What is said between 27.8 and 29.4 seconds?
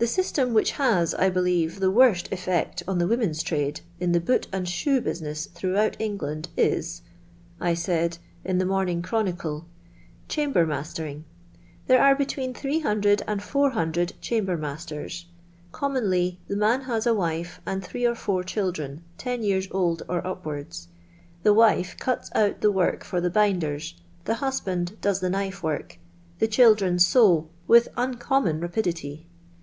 uncommon rapidity.